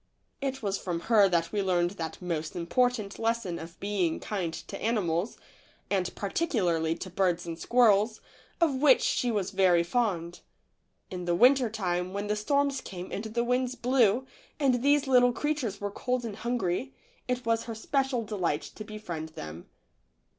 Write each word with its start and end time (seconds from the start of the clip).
4 0.01 0.05
THE 0.05 0.07
LITTLE 0.07 0.59
FORESTERS. 0.61 0.63
It 0.63 0.65
was 0.65 0.77
from 0.83 0.99
her 1.13 1.29
that 1.29 1.51
we 1.51 1.61
learned 1.61 1.89
that 1.91 2.21
most 2.23 2.55
important 2.55 3.19
lesson 3.19 3.59
of 3.59 3.79
being 3.79 4.19
kind 4.19 4.51
to 4.51 4.81
animals, 4.81 5.37
and 5.91 6.15
particularly 6.15 6.95
to 6.95 7.09
birds 7.11 7.45
and 7.45 7.59
squirrels, 7.59 8.19
of 8.59 8.73
which 8.73 9.01
she 9.01 9.29
was 9.29 9.51
very 9.51 9.83
fond. 9.83 10.39
In 11.11 11.25
the 11.25 11.35
winter 11.35 11.69
time, 11.69 12.13
when 12.13 12.25
the 12.25 12.35
storms 12.35 12.81
came 12.81 13.11
and 13.11 13.25
the 13.25 13.43
winds 13.43 13.75
blew, 13.75 14.25
and 14.59 14.81
these 14.81 15.05
little 15.05 15.33
creatures 15.33 15.79
were 15.79 15.91
cold 15.91 16.25
and 16.25 16.37
hungry, 16.37 16.95
it 17.27 17.45
was 17.45 17.65
her 17.65 17.75
special 17.75 18.23
delight 18.23 18.63
to 18.73 18.83
befriend 18.83 19.29
them. 19.35 19.69